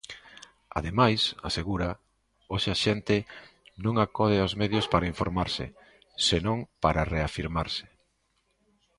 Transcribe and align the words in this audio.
Ademais, 0.77 1.21
asegura, 1.49 1.89
"hoxe 2.51 2.69
a 2.71 2.77
xente 2.83 3.15
non 3.85 3.95
acode 4.05 4.37
aos 4.39 4.53
medios 4.61 4.85
para 4.93 5.09
informarse", 5.13 5.65
senón 6.27 6.57
para 6.83 7.07
"reafirmarse". 7.13 7.85